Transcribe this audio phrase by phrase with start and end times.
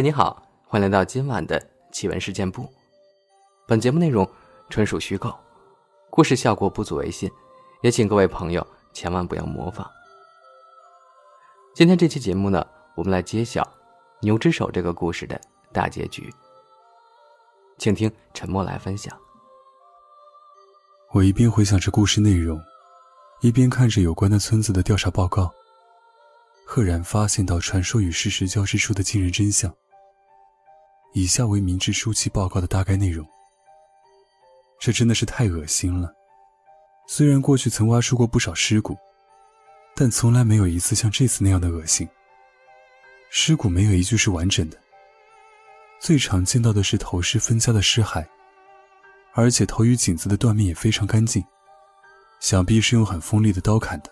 [0.00, 1.62] 你好，欢迎来到今晚的
[1.92, 2.66] 奇闻事件部。
[3.66, 4.26] 本节目内容
[4.70, 5.34] 纯属虚构，
[6.08, 7.30] 故事效果不足为信，
[7.82, 9.88] 也请各位朋友千万不要模仿。
[11.74, 13.66] 今天这期节目呢，我们来揭晓
[14.22, 15.38] 牛之手这个故事的
[15.72, 16.32] 大结局。
[17.76, 19.14] 请听沉默来分享。
[21.12, 22.58] 我一边回想着故事内容，
[23.40, 25.52] 一边看着有关的村子的调查报告。
[26.64, 29.74] 赫然发现到传说与事实交织出的惊人真相。
[31.12, 33.26] 以下为明治初期报告的大概内容。
[34.78, 36.12] 这真的是太恶心了。
[37.06, 38.96] 虽然过去曾挖出过不少尸骨，
[39.96, 42.08] 但从来没有一次像这次那样的恶心。
[43.30, 44.78] 尸骨没有一具是完整的。
[46.00, 48.24] 最常见到的是头饰分家的尸骸，
[49.34, 51.44] 而且头与颈子的断面也非常干净，
[52.40, 54.10] 想必是用很锋利的刀砍的。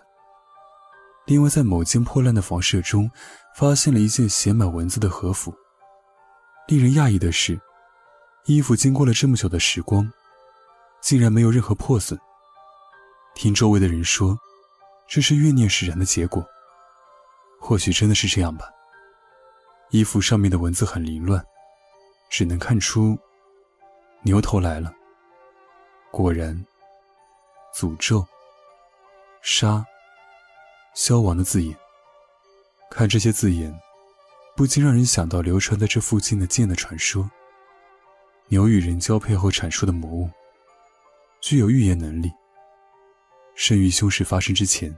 [1.25, 3.09] 另外，在某间破烂的房舍中，
[3.55, 5.53] 发现了一件写满文字的和服。
[6.69, 7.59] 令人讶异的是，
[8.45, 10.07] 衣服经过了这么久的时光，
[11.01, 12.19] 竟然没有任何破损。
[13.33, 14.37] 听周围的人说，
[15.07, 16.45] 这是怨念使然的结果。
[17.59, 18.69] 或许真的是这样吧。
[19.89, 21.43] 衣服上面的文字很凌乱，
[22.29, 23.17] 只能看出
[24.21, 24.93] 牛头来了。
[26.11, 26.55] 果然，
[27.73, 28.23] 诅咒，
[29.41, 29.83] 杀。
[30.93, 31.75] 消亡的字眼，
[32.91, 33.73] 看这些字眼，
[34.59, 37.31] 不禁让人想到流传在这附近的剑的传说。
[38.49, 40.29] 牛与人交配后产出的魔物，
[41.39, 42.29] 具有预言能力。
[43.55, 44.93] 生于凶事发生之前，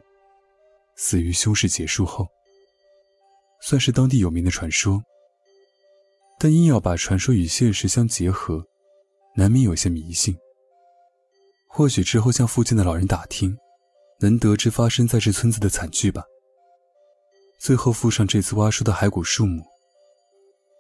[0.96, 2.28] 死于凶事结束后，
[3.62, 5.00] 算是当地有名的传说。
[6.40, 8.66] 但硬要把传说与现实相结合，
[9.36, 10.36] 难免有些迷信。
[11.68, 13.56] 或许之后向附近的老人打听。
[14.22, 16.24] 能得知发生在这村子的惨剧吧。
[17.62, 19.64] 最后附上这次挖出的骸骨数目。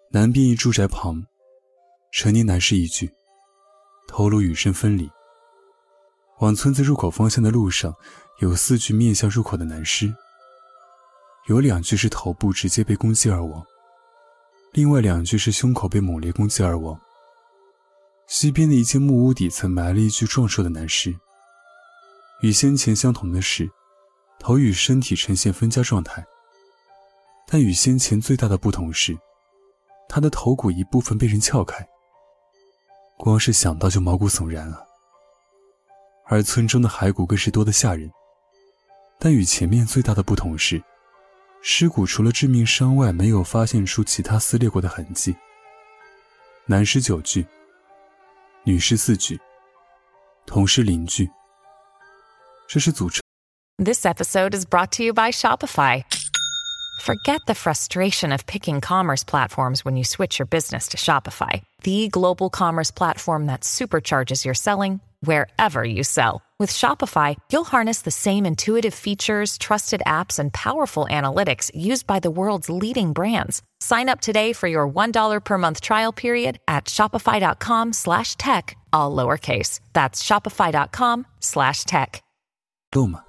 [0.09, 1.23] 南边一住宅旁，
[2.11, 3.07] 成年男尸一具，
[4.07, 5.07] 头颅与身分离。
[6.39, 7.93] 往村子入口方向的路上，
[8.39, 10.11] 有四具面向入口的男尸，
[11.45, 13.63] 有两具是头部直接被攻击而亡，
[14.71, 16.99] 另外两具是胸口被猛烈攻击而亡。
[18.25, 21.15] 西边的一间木屋底层埋了一具壮硕的男尸。
[22.41, 23.69] 与先前相同的是，
[24.39, 26.25] 头与身体呈现分家状态。
[27.53, 29.13] 但与先前最大的不同是，
[30.07, 31.85] 他的头骨一部分被人撬开。
[33.17, 34.81] 光是想到就毛骨悚然啊！
[36.27, 38.09] 而村中的骸骨更是多得吓人。
[39.19, 40.81] 但与前面最大的不同是，
[41.61, 45.35] 尸骨除了致命伤外，没有发现出其他撕裂过的痕迹。
[46.67, 47.45] 男尸九具，
[48.63, 49.37] 女尸四具，
[50.45, 51.29] 同是邻居。
[52.65, 53.19] 这是组织
[53.83, 56.05] This episode is brought to you by Shopify.
[57.00, 62.08] Forget the frustration of picking commerce platforms when you switch your business to Shopify, the
[62.08, 66.42] global commerce platform that supercharges your selling wherever you sell.
[66.58, 72.18] With Shopify, you'll harness the same intuitive features, trusted apps, and powerful analytics used by
[72.18, 73.60] the world's leading brands.
[73.80, 79.14] Sign up today for your $1 per month trial period at shopify.com slash tech, all
[79.14, 79.80] lowercase.
[79.92, 82.22] That's shopify.com slash tech.
[82.90, 83.20] 逗吗？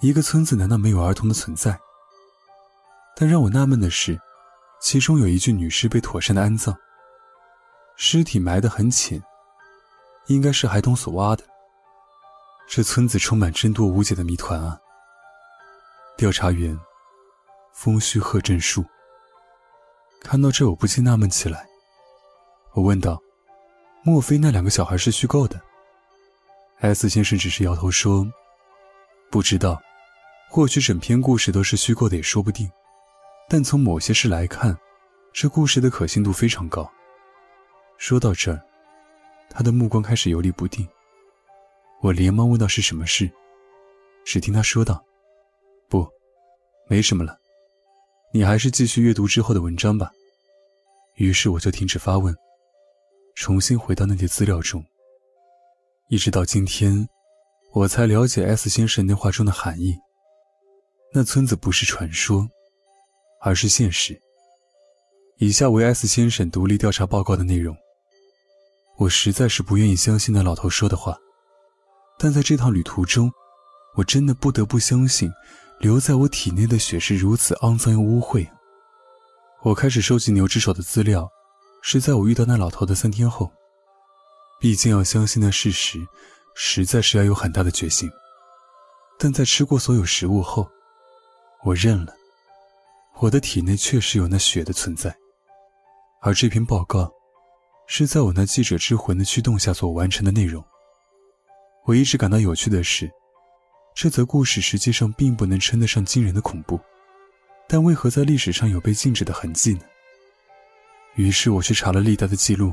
[0.00, 1.78] 一个村子难道没有儿童的存在？
[3.19, 4.19] 但让我纳闷的是，
[4.79, 6.77] 其中有一具女尸被妥善的安葬，
[7.95, 9.19] 尸体埋得很浅，
[10.27, 11.43] 应该是孩童所挖的。
[12.67, 14.79] 这村子充满真多无解的谜团啊！
[16.15, 16.79] 调查员，
[17.73, 18.85] 风须贺正树。
[20.21, 21.67] 看到这，我不禁纳闷起来。
[22.73, 23.19] 我问道
[24.05, 25.59] ：“莫非那两个小孩是虚构的
[26.81, 28.27] ？”S 先生只是摇头说。
[29.31, 29.81] 不知道，
[30.51, 32.69] 或许整篇故事都是虚构的也说不定。
[33.49, 34.77] 但从某些事来看，
[35.33, 36.89] 这故事的可信度非常高。
[37.97, 38.61] 说到这儿，
[39.49, 40.87] 他的目光开始游离不定。
[42.01, 43.31] 我连忙问道：“是什么事？”
[44.25, 45.03] 只听他说道
[45.89, 46.07] ：“不，
[46.89, 47.39] 没什么了，
[48.33, 50.11] 你还是继续阅读之后的文章吧。”
[51.15, 52.35] 于是我就停止发问，
[53.33, 54.85] 重新回到那些资料中，
[56.09, 57.07] 一直到今天。
[57.73, 59.95] 我才了解 S 先生那话中的含义。
[61.13, 62.49] 那村子不是传说，
[63.47, 64.19] 而是现实。
[65.37, 67.75] 以下为 S 先生独立调查报告的内容。
[68.97, 71.17] 我实在是不愿意相信那老头说的话，
[72.19, 73.31] 但在这趟旅途中，
[73.95, 75.31] 我真的不得不相信，
[75.79, 78.47] 留在我体内的血是如此肮脏又污秽。
[79.63, 81.29] 我开始收集牛之手的资料，
[81.81, 83.51] 是在我遇到那老头的三天后。
[84.59, 86.05] 毕竟要相信那事实。
[86.59, 88.09] 实在是要有很大的决心，
[89.19, 90.67] 但在吃过所有食物后，
[91.63, 92.15] 我认了，
[93.19, 95.15] 我的体内确实有那血的存在。
[96.21, 97.11] 而这篇报告，
[97.87, 100.63] 是在我那记者之魂的驱动下所完成的内容。
[101.85, 103.09] 我一直感到有趣的是，
[103.95, 106.79] 这则故事实际上并不能称得上惊人的恐怖，
[107.67, 109.81] 但为何在历史上有被禁止的痕迹呢？
[111.15, 112.71] 于是我去查了历代的记录，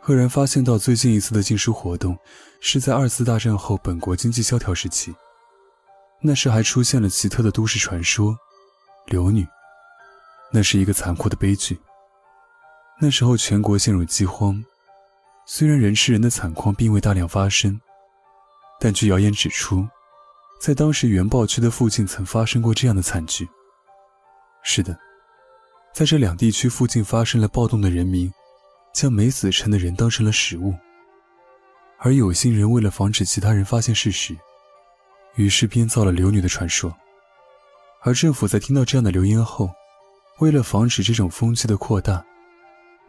[0.00, 2.18] 赫然发现到最近一次的禁书活动，
[2.60, 5.14] 是在二次大战后本国经济萧条时期。
[6.20, 8.36] 那时还出现了奇特的都市传说——
[9.06, 9.46] 流女。
[10.52, 11.78] 那是一个残酷的悲剧。
[13.00, 14.64] 那时候全国陷入饥荒，
[15.44, 17.78] 虽然人吃人的惨况并未大量发生，
[18.80, 19.86] 但据谣言指出，
[20.60, 23.48] 在当时原爆区的附近曾发生过这样的惨剧。
[24.62, 24.96] 是的。
[25.92, 28.30] 在这两地区附近发生了暴动的人民，
[28.92, 30.74] 将没死成的人当成了食物。
[31.98, 34.36] 而有心人为了防止其他人发现事实，
[35.36, 36.94] 于是编造了流女的传说。
[38.06, 39.68] 而政府在听到这样的流言后，
[40.38, 42.24] 为了防止这种风气的扩大，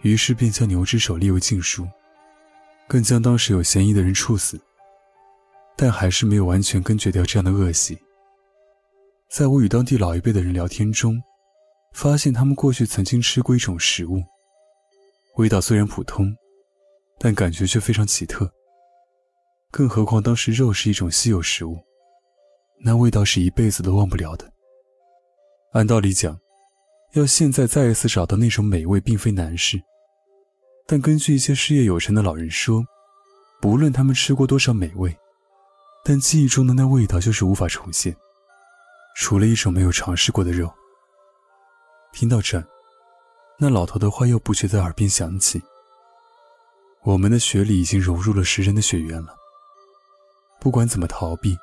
[0.01, 1.87] 于是便将牛之手列为禁书，
[2.87, 4.59] 更将当时有嫌疑的人处死。
[5.75, 7.95] 但还是没有完全根绝掉这样的恶习。
[9.29, 11.21] 在我与当地老一辈的人聊天中。
[11.93, 14.21] 发现他们过去曾经吃过一种食物，
[15.37, 16.31] 味道虽然普通，
[17.17, 18.51] 但感觉却非常奇特。
[19.71, 21.79] 更何况当时肉是一种稀有食物，
[22.81, 24.51] 那味道是一辈子都忘不了的。
[25.73, 26.39] 按道理讲，
[27.13, 29.81] 要现在再一次找到那种美味并非难事，
[30.87, 32.83] 但根据一些事业有成的老人说，
[33.61, 35.15] 不论他们吃过多少美味，
[36.03, 38.15] 但记忆中的那味道就是无法重现，
[39.17, 40.73] 除了一种没有尝试过的肉。
[42.13, 42.63] 听到这，
[43.59, 45.61] 那老头的话又不觉在耳边响起。
[47.03, 49.35] 我们的血里已经融入了食人的血缘了。
[50.59, 51.55] 不管怎么逃避，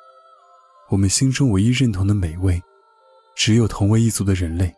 [0.89, 2.61] 我们心中唯一认同的美味，
[3.35, 4.73] 只有同为一族的人类。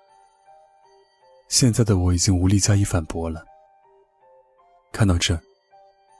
[1.47, 3.45] 现在的我已经无力加以反驳了。
[4.91, 5.39] 看到这，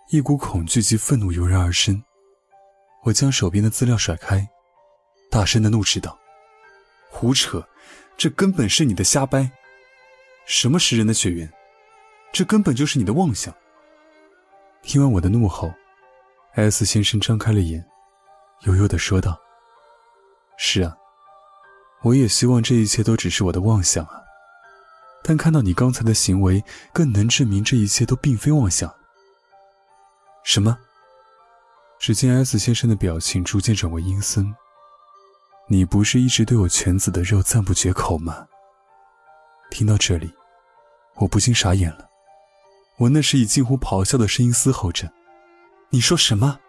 [0.09, 2.01] 一股恐惧及愤怒油然而生。
[3.03, 4.47] 我将手边的资料甩开，
[5.29, 6.17] 大声的怒斥道
[7.09, 7.65] ：“胡扯！”
[8.17, 9.51] 这根本是你的瞎掰！
[10.45, 11.47] 什么食人的血缘？
[12.33, 13.53] 这根本就是你的妄想！
[14.81, 15.71] 听完我的怒吼
[16.55, 17.85] ，S 先生张开了眼，
[18.61, 19.39] 悠悠的说道
[20.57, 20.97] ：“是啊，
[22.03, 24.23] 我也希望这一切都只是我的妄想啊！
[25.23, 26.63] 但看到你刚才的行为，
[26.93, 28.93] 更能证明这一切都并非妄想。”
[30.45, 30.77] 什么？
[31.99, 34.55] 只见 S 先生的表情逐渐转为阴森。
[35.67, 38.47] 你不是一直对我犬子的肉赞不绝口吗？
[39.69, 40.31] 听到这里，
[41.15, 42.07] 我不禁傻眼了。
[42.97, 45.11] 我那时以近乎咆哮的声音嘶吼着
[45.91, 46.59] ：“你说什么？”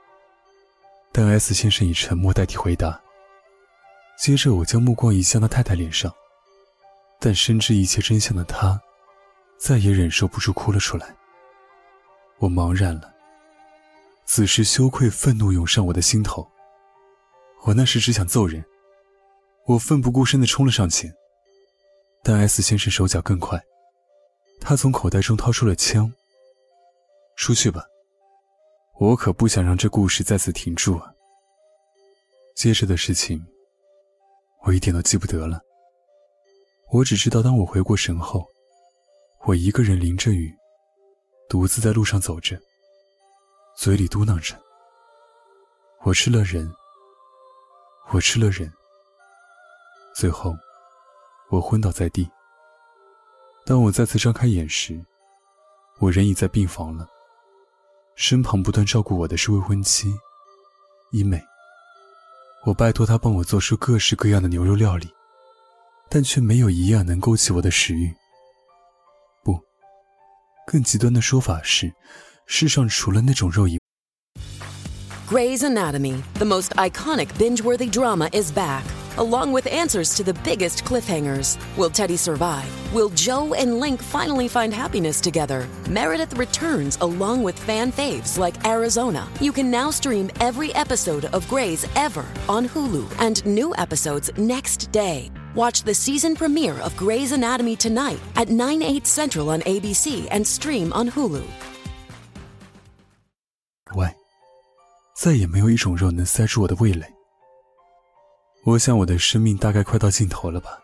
[1.12, 3.00] 但 S 先生以沉默代替回答。
[4.20, 6.12] 接着，我将目光移向那太太脸上，
[7.20, 8.80] 但深知一切真相的她，
[9.58, 11.14] 再也忍受不住哭了出来。
[12.38, 13.14] 我茫然了。
[14.26, 16.46] 此时，羞愧、愤怒涌上我的心头。
[17.62, 18.64] 我那时只想揍人。
[19.66, 21.14] 我奋不顾身地冲了上前，
[22.22, 23.62] 但 S 先生手脚更快，
[24.60, 26.12] 他从口袋中掏出了枪。
[27.36, 27.84] 出去吧，
[28.98, 31.12] 我可不想让这故事再次停住啊。
[32.56, 33.46] 接着的事情，
[34.64, 35.60] 我一点都记不得了。
[36.90, 38.46] 我只知道，当我回过神后，
[39.44, 40.54] 我一个人淋着雨，
[41.48, 42.58] 独自在路上走着，
[43.76, 44.58] 嘴里嘟囔着
[46.02, 46.70] ：“我吃了人，
[48.10, 48.72] 我吃了人。”
[50.16, 50.54] 最后，
[51.50, 52.28] 我昏倒在地。
[53.64, 54.98] 当我再次张开眼时，
[55.98, 57.06] 我人已在病房了。
[58.16, 60.12] 身旁不断照顾我的是未婚妻
[61.12, 61.40] 伊美。
[62.66, 65.08] 我拜托他帮我做出各式各样的牛肉料理，
[66.10, 68.12] 但却没有一样能勾起我的食欲。
[69.42, 69.58] 不，
[70.66, 71.92] 更极端的说法是，
[72.46, 73.78] 世上除了那种肉以
[75.30, 78.82] Grey's Anatomy, the most iconic binge-worthy drama, is back.
[79.17, 81.57] along with answers to the biggest cliffhangers.
[81.77, 82.67] Will Teddy survive?
[82.93, 85.67] Will Joe and Link finally find happiness together?
[85.89, 89.27] Meredith returns along with fan faves like Arizona.
[89.39, 94.91] You can now stream every episode of Grey's ever on Hulu and new episodes next
[94.91, 95.31] day.
[95.55, 100.45] Watch the season premiere of Grey's Anatomy tonight at 9, 8 central on ABC and
[100.45, 101.43] stream on Hulu.
[103.95, 104.15] 外，
[105.15, 107.05] 再也没有一种肉能塞住我的味蕾。
[108.68, 110.78] 我想我的生命大概快到尽头了吧。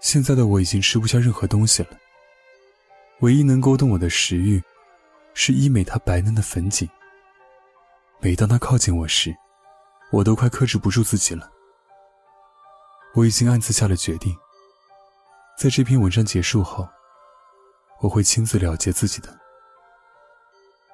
[0.00, 1.90] 现在的我已经吃不下任何东西了。
[3.20, 4.60] 唯一能勾动我的食欲，
[5.32, 6.88] 是医美她白嫩的粉颈。
[8.18, 9.32] 每当她靠近我时，
[10.10, 11.48] 我都快克制不住自己了。
[13.14, 14.36] 我已经暗自下了决定，
[15.56, 16.88] 在这篇文章结束后，
[18.00, 19.38] 我会亲自了结自己的。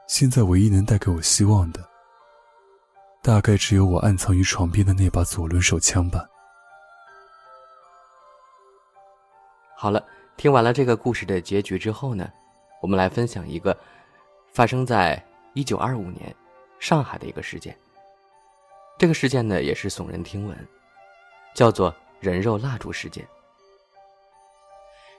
[0.07, 1.88] 现在唯一能带给我希望的，
[3.23, 6.29] 大概只有我暗藏于床边的那把左轮手枪吧。
[9.76, 10.05] 好了，
[10.37, 12.29] 听完了这个故事的结局之后呢，
[12.81, 13.76] 我们来分享一个
[14.52, 15.25] 发生在
[15.55, 16.35] 一九二五年
[16.81, 17.76] 上海的一个事件。
[18.99, 20.69] 这个事件呢，也是耸人听闻，
[21.55, 23.25] 叫做“人肉蜡烛事件”。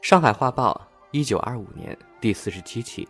[0.04, 3.08] 上海画报一九二五年第四十七期，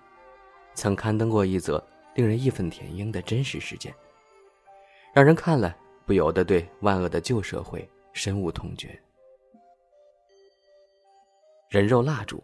[0.76, 1.84] 曾刊登过一则
[2.14, 3.94] 令人义愤填膺的真实事件，
[5.14, 5.78] 让人看了
[6.08, 9.00] 不由得对万恶的旧社会深恶痛绝。
[11.70, 12.44] 人肉蜡烛，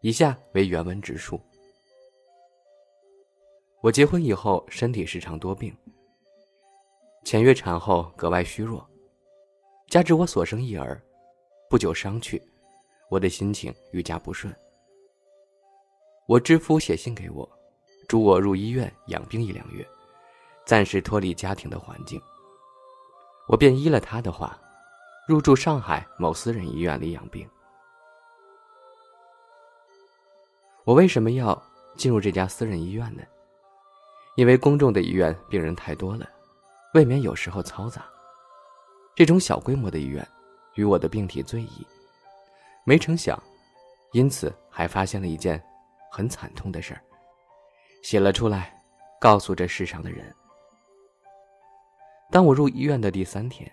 [0.00, 1.40] 以下为原文直述。
[3.80, 5.72] 我结婚以后，身体时常多病，
[7.24, 8.84] 前月产后格外虚弱，
[9.88, 11.00] 加之我所生一儿
[11.70, 12.42] 不久伤去，
[13.08, 14.52] 我的心情愈加不顺。
[16.26, 17.48] 我知夫写信给我，
[18.08, 19.86] 嘱我入医院养病一两月，
[20.66, 22.20] 暂时脱离家庭的环境。
[23.46, 24.58] 我便依了他的话，
[25.28, 27.48] 入住上海某私人医院里养病。
[30.84, 31.60] 我为什么要
[31.96, 33.22] 进入这家私人医院呢？
[34.34, 36.28] 因为公众的医院病人太多了，
[36.94, 38.04] 未免有时候嘈杂。
[39.14, 40.26] 这种小规模的医院，
[40.74, 41.86] 与我的病体最宜。
[42.84, 43.40] 没成想，
[44.12, 45.62] 因此还发现了一件
[46.10, 47.00] 很惨痛的事儿，
[48.02, 48.76] 写了出来，
[49.20, 50.34] 告诉这世上的人。
[52.30, 53.70] 当我入医院的第三天，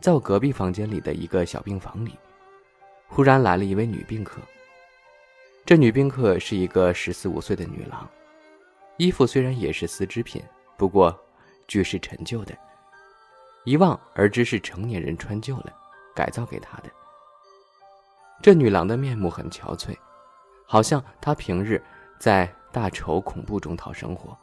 [0.00, 2.16] 在我隔壁房间里的一个小病房里，
[3.08, 4.40] 忽然来了一位女病客。
[5.66, 8.08] 这女宾客是一个十四五岁的女郎，
[8.98, 10.42] 衣服虽然也是丝织品，
[10.76, 11.16] 不过
[11.66, 12.56] 俱是陈旧的，
[13.64, 15.72] 一望而知是成年人穿旧了，
[16.14, 16.90] 改造给她的。
[18.40, 19.96] 这女郎的面目很憔悴，
[20.66, 21.82] 好像她平日
[22.18, 24.36] 在大愁恐怖中讨生活。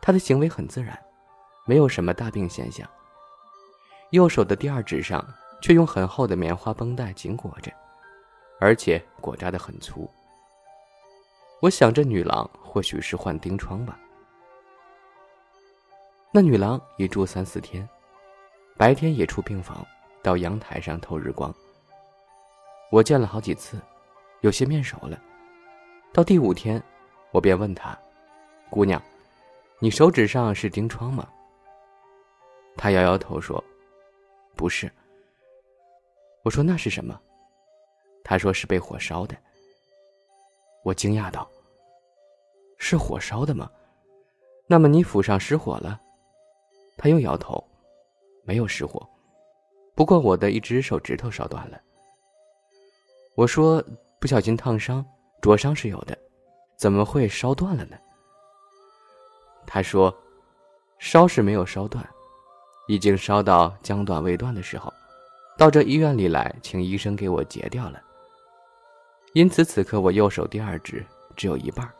[0.00, 0.98] 她的行为很自然，
[1.64, 2.88] 没有什么大病现象。
[4.10, 5.24] 右手的第二指上
[5.60, 7.72] 却用很厚的棉花绷带紧裹着。
[8.60, 10.08] 而且裹扎的很粗。
[11.60, 13.98] 我想这女郎或许是患钉疮吧。
[16.30, 17.88] 那女郎一住三四天，
[18.76, 19.84] 白天也出病房，
[20.22, 21.52] 到阳台上透日光。
[22.92, 23.80] 我见了好几次，
[24.42, 25.20] 有些面熟了。
[26.12, 26.80] 到第五天，
[27.32, 27.98] 我便问她
[28.70, 29.02] ：“姑娘，
[29.80, 31.28] 你手指上是钉疮吗？”
[32.76, 33.62] 他摇摇头说
[34.56, 34.90] ：“不是。”
[36.42, 37.20] 我说：“那是什么？”
[38.24, 39.36] 他说是被火烧的。
[40.84, 41.48] 我惊讶道
[42.78, 43.70] ：“是火烧的吗？
[44.66, 46.00] 那么你府上失火了？”
[46.98, 47.62] 他又摇头
[48.44, 49.08] ：“没有失火，
[49.94, 51.80] 不过我的一只手指头烧断了。”
[53.36, 53.82] 我说
[54.20, 55.04] ：“不小心烫伤、
[55.40, 56.18] 灼伤是有的，
[56.76, 57.96] 怎么会烧断了呢？”
[59.66, 60.14] 他说
[60.98, 62.06] ：“烧是没有烧断，
[62.86, 64.92] 已经烧到将断未断的时候，
[65.56, 68.00] 到这医院里来，请医生给我截掉了。”
[69.34, 71.04] 因此，此刻我右手第二指
[71.36, 71.90] 只有一半。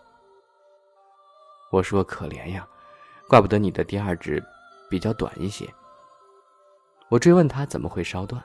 [1.71, 2.67] 我说：“可怜呀，
[3.29, 4.43] 怪不得你的第二指
[4.91, 5.67] 比较短一些。”
[7.09, 8.43] 我追问他怎么会烧断，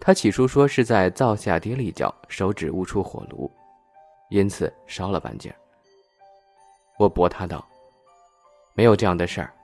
[0.00, 3.50] 他起初说是在灶下跌了一跤，手指误触火炉，
[4.30, 5.54] 因此烧了半截。
[6.98, 7.64] 我驳他道
[8.74, 9.54] ：“没有这样的事儿。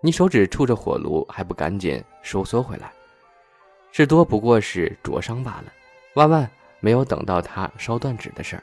[0.00, 2.92] 你手指触着火炉还不赶紧收缩回来，
[3.92, 5.72] 至多不过是灼伤罢了。”
[6.14, 6.50] 万万。
[6.82, 8.62] 没有等到他烧断指的事儿，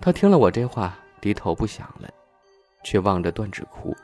[0.00, 2.08] 他听了我这话，低头不想了，
[2.82, 3.94] 却望着断指哭。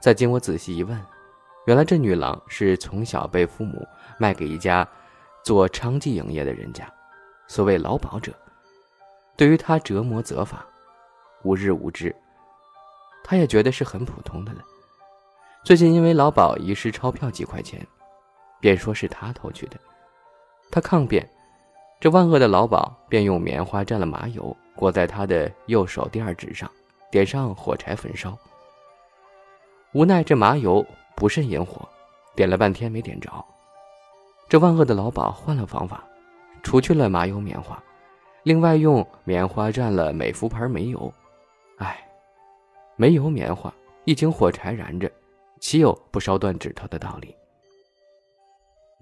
[0.00, 1.02] 再经我仔细一问，
[1.64, 4.86] 原来这女郎是从小被父母卖给一家
[5.42, 6.86] 做娼妓营业的人家，
[7.46, 8.34] 所谓劳保者，
[9.38, 10.62] 对于她折磨责罚，
[11.42, 12.14] 无日无之。
[13.24, 14.60] 他也觉得是很普通的了。
[15.64, 17.84] 最近因为老鸨遗失钞票几块钱，
[18.60, 19.80] 便说是他偷去的。
[20.70, 21.26] 他抗辩，
[21.98, 26.70] 这万恶的老鸨便用棉花蘸了麻油，裹在他的右手第二指上，
[27.10, 28.36] 点上火柴焚烧。
[29.92, 30.84] 无奈这麻油
[31.16, 31.88] 不甚引火，
[32.34, 33.30] 点了半天没点着。
[34.48, 36.04] 这万恶的老鸨换了方法，
[36.62, 37.82] 除去了麻油棉花，
[38.42, 41.10] 另外用棉花蘸了美孚牌煤油。
[41.78, 42.06] 唉，
[42.96, 43.72] 煤油棉花
[44.04, 45.10] 一经火柴燃着，
[45.60, 47.34] 岂有不烧断指头的道理？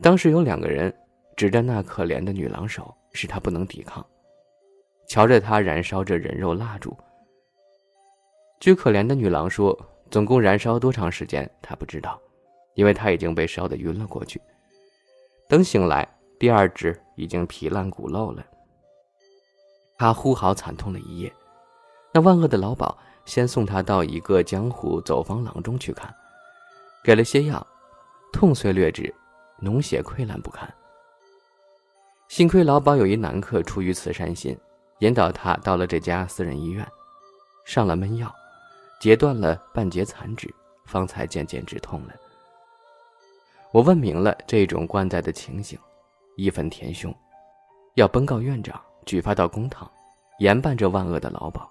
[0.01, 0.95] 当时有两个人。
[1.35, 4.05] 指着那可怜的女郎手，使她不能抵抗。
[5.09, 6.95] 瞧着她燃烧着人肉蜡烛。
[8.61, 9.77] 据可怜的女郎说，
[10.11, 12.21] 总共燃烧多长时间，她不知道，
[12.75, 14.41] 因为她已经被烧得晕了过去。
[15.49, 16.07] 等醒来，
[16.39, 18.45] 第二只已经皮烂骨漏了。
[19.99, 21.33] 他呼嚎惨痛了一夜，
[22.13, 26.15] 那万恶的老鸨先送他到一个江湖走方郎中去看，
[27.05, 27.67] 给了些药，
[28.33, 29.15] 痛虽略止，
[29.61, 30.73] 脓血溃烂不堪。
[32.29, 34.59] 幸亏老鸨有一男客出于慈善心，
[35.01, 36.87] 引导他到了这家私人医院，
[37.65, 38.35] 上了闷药，
[39.01, 40.53] 截断了半截残肢，
[40.87, 42.15] 方才渐渐止痛了。
[43.71, 45.79] 我问明了这种关在的情形，
[46.37, 47.15] 义愤填胸，
[47.95, 48.81] 要奔告院长。
[49.05, 49.91] 举发到公堂，
[50.39, 51.69] 严办这万恶的老鸨。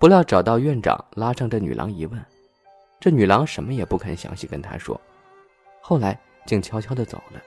[0.00, 2.18] 不料找到院长，拉上这女郎一问，
[2.98, 4.98] 这女郎什么也不肯详细跟他说，
[5.78, 7.38] 后来竟悄悄的走了。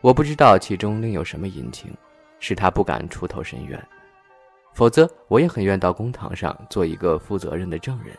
[0.00, 1.96] 我不知道其中另有什么隐情，
[2.40, 3.80] 使他不敢出头申冤。
[4.72, 8.18] 否则，我也很愿到公堂上做一个负责任的证人。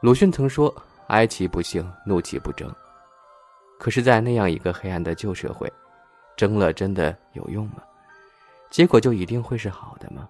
[0.00, 0.74] 鲁迅曾说
[1.08, 2.74] ：“哀其不幸，怒其不争。”
[3.78, 5.70] 可是，在那样一个黑暗的旧社会。
[6.34, 7.82] 争了真的有用吗？
[8.72, 10.26] 结果就一定会是好的吗？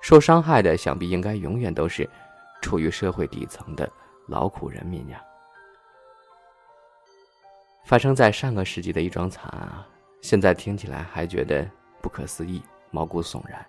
[0.00, 2.08] 受伤害的想必应该永远都是
[2.62, 3.90] 处于社会底层的
[4.28, 5.20] 劳苦人民呀。
[7.84, 9.84] 发生在上个世纪的一桩惨案啊，
[10.22, 11.68] 现在听起来还觉得
[12.00, 13.66] 不可思议、毛骨悚然。